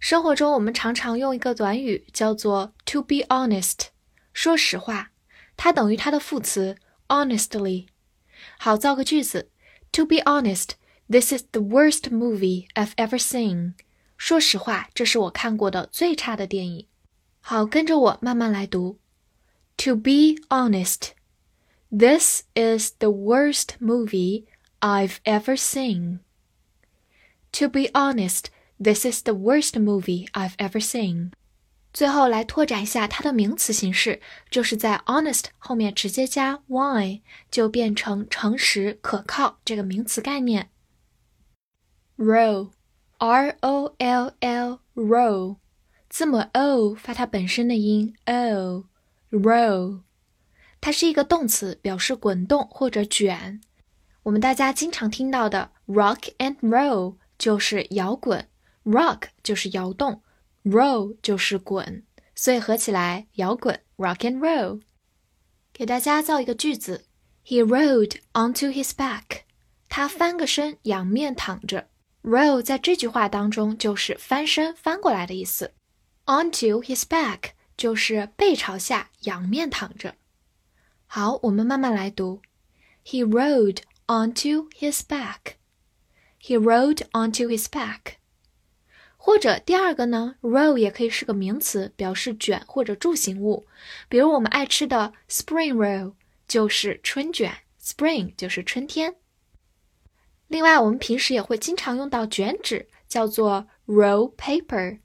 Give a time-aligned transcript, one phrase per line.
[0.00, 3.86] 生活中我们常常用一个短语叫做 to be honest，
[4.32, 5.12] 说实话，
[5.56, 6.76] 它等于它的副词
[7.06, 7.86] honestly。
[8.58, 9.52] 好，造个句子
[9.92, 10.70] ，to be honest。
[11.11, 13.73] This is the worst movie I've ever seen。
[14.17, 16.87] 说实话，这是我看过的最差的电影。
[17.39, 18.99] 好，跟着我慢慢来读。
[19.77, 21.11] To be honest,
[21.89, 24.45] this is the worst movie
[24.81, 26.19] I've ever seen.
[27.53, 28.45] To be honest,
[28.77, 31.31] this is the worst movie I've ever seen.
[31.93, 40.69] 最后来拓展一下它的名词形式，就是在 honest 后面直接加 y，就变成诚实、可靠这个名词概念。
[42.22, 42.70] Roll,
[43.18, 45.56] r o l l roll，
[46.08, 48.84] 字母 o 发它本身的音 o
[49.32, 50.02] roll，
[50.80, 53.60] 它是一个动词，表示滚动或者卷。
[54.22, 58.46] 我们大家经常听到的 rock and roll 就是摇滚
[58.84, 60.22] ，rock 就是摇动
[60.62, 62.04] ，roll 就是滚，
[62.36, 64.80] 所以合起来摇滚 rock and roll。
[65.72, 67.06] 给大家造一个句子
[67.44, 69.40] ：He rolled onto his back。
[69.88, 71.88] 他翻个身，仰面躺着。
[72.22, 75.72] Roll 在这句话当中就是翻身、翻过来的意思。
[76.24, 80.14] Onto his back 就是背朝下、仰面躺着。
[81.06, 82.40] 好，我们慢慢来读。
[83.04, 85.56] He rolled onto his back.
[86.40, 88.14] He rolled onto his back.
[89.16, 93.66] 或者第二个呢，roll 也可以是个名词，表示卷或者柱形物。
[94.08, 96.14] 比如我们爱吃的 spring roll
[96.46, 99.16] 就是春卷，spring 就是春天。
[100.52, 104.98] 另外，我们平时也会经常用到卷纸，叫做 roll paper。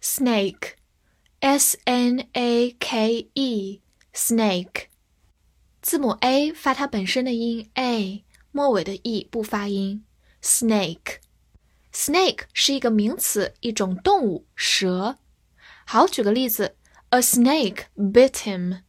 [0.00, 4.84] snake，s n a k e，snake，
[5.82, 10.04] 字母 a 发它本身的音 a，末尾的 e 不发音。
[10.44, 15.18] snake，snake 是一个名词，一种动物，蛇。
[15.84, 16.76] 好，举个例子
[17.08, 18.82] ，a snake bit him，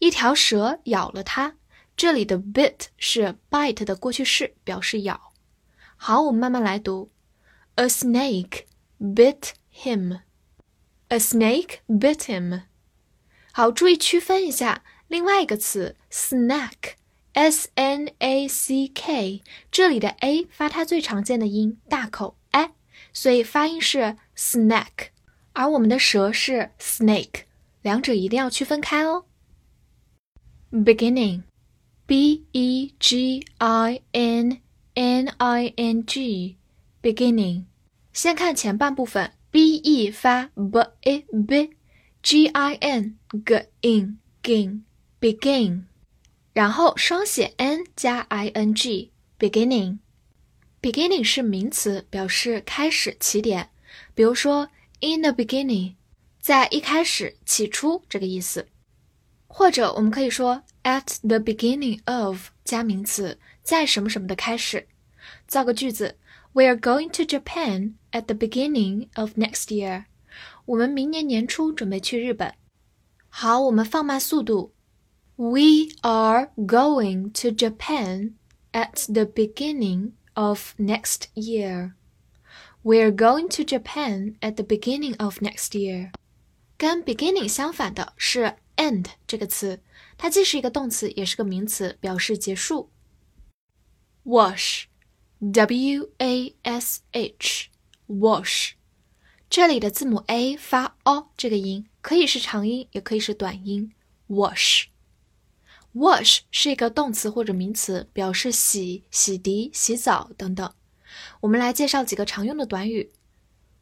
[0.00, 1.59] 一条蛇咬了他。
[1.97, 5.33] 这里的 bit 是 bite 的过去式，表示咬。
[5.95, 7.09] 好，我们慢慢来读。
[7.75, 8.63] A snake
[8.99, 10.19] bit him.
[11.07, 12.63] A snake bit him.
[13.53, 19.41] 好，注意区分一下另外一个词 snack，s n a c k，
[19.71, 22.71] 这里的 a 发它最常见的音大口 a，
[23.13, 25.09] 所以发音是 snack，
[25.53, 27.43] 而我们的蛇是 snake，
[27.81, 29.25] 两者一定要区分开哦。
[30.71, 31.43] Beginning。
[32.09, 34.61] b e g i n
[34.93, 36.57] n i n g
[37.01, 37.65] beginning，
[38.13, 44.81] 先看前半部分，b e 发 b e b，g i n g in gin
[45.19, 45.83] begin，
[46.53, 53.69] 然后双写 n 加 i n g beginning。beginning 是名词，表示开始、起点。
[54.13, 54.69] 比如说
[55.01, 55.95] in the beginning，
[56.39, 58.67] 在一开始、起初这个意思。
[59.49, 64.87] 或者我们可以说 at the beginning of 加名词，在什么什么的开始。
[65.47, 66.17] 造个句子：
[66.53, 70.05] We are going to Japan at the beginning of next year。
[70.65, 72.53] 我们明年年初准备去日本。
[73.29, 74.73] 好，我们放慢速度。
[75.37, 78.33] We are going to Japan
[78.71, 81.93] at the beginning of next year.
[82.81, 86.11] We are going to Japan at the beginning of next year.
[86.77, 89.82] 跟 beginning 相反的是 end 这个词，
[90.16, 92.90] 它既是一个动词，也是个名词，表示结束。
[94.24, 98.72] wash，w a s h，wash，
[99.50, 103.92] 这里的字母 a 发 o 这个音，可以是长音，也可以是短音。
[104.28, 110.72] wash，wash 是一个动词或者名词，表示洗、洗涤、洗澡等等。
[111.40, 113.12] 我们来介绍几个常用的短语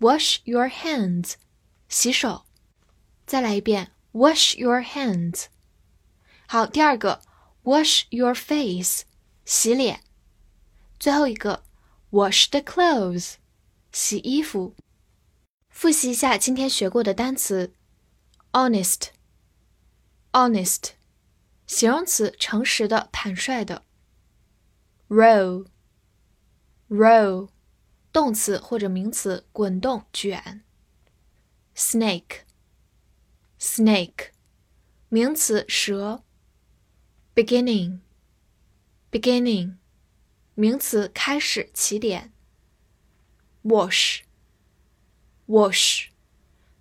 [0.00, 1.34] ：wash your hands，
[1.88, 2.44] 洗手。
[3.24, 5.45] 再来一遍 ，wash your hands。
[6.47, 7.21] 好，第二个，
[7.63, 9.03] wash your face，
[9.45, 10.01] 洗脸。
[10.99, 11.63] 最后一个
[12.11, 13.35] wash the clothes，
[13.91, 14.75] 洗衣服。
[15.69, 17.73] 复习一下今天学过的单词：
[18.53, 20.91] honest，honest，
[21.67, 23.83] 形容词，诚实的、坦率的；
[26.89, 27.49] roll，roll，
[28.11, 30.63] 动词或者名词，滚动、卷
[33.74, 34.26] Snake，
[35.08, 36.22] 名词，蛇
[37.34, 39.76] ；beginning，beginning。
[40.54, 42.34] 名词，开始、起点。
[43.64, 44.18] wash，wash，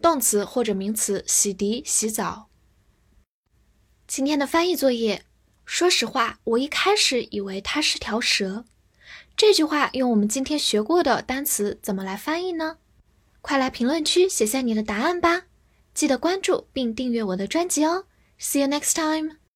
[0.00, 2.48] 动词或者名词，洗涤、洗澡。
[4.06, 5.26] 今天的翻译作业，
[5.66, 8.64] 说实话，我一开始以为它是条蛇。
[9.36, 12.78] 这句话用我们今天学过的单词怎么来翻译呢？
[13.42, 15.48] 快来评论区写下你的答案吧！
[15.98, 18.04] 记得关注并订阅我的专辑哦。
[18.38, 19.47] See you next time.